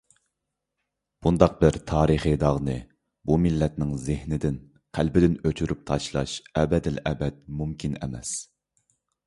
بۇنداق 1.25 1.51
بىر 1.59 1.75
تارىخىي 1.91 2.37
داغنى 2.43 2.77
بۇ 3.31 3.37
مىللەتنىڭ 3.45 3.93
زېھنىدىن، 4.07 4.57
قەلبىدىن 4.99 5.39
ئۆچۈرۈپ 5.45 5.87
تاشلاش 5.93 6.37
ئەبەدىلئەبەد 6.63 7.41
مۇمكىن 7.63 7.99
ئەمەس. 8.01 8.37